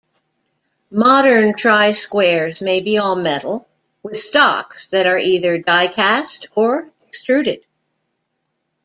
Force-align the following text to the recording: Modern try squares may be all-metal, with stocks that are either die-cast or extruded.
Modern 0.89 1.53
try 1.55 1.91
squares 1.91 2.63
may 2.63 2.81
be 2.81 2.97
all-metal, 2.97 3.67
with 4.01 4.17
stocks 4.17 4.87
that 4.87 5.05
are 5.05 5.19
either 5.19 5.59
die-cast 5.59 6.47
or 6.55 6.89
extruded. 7.07 7.63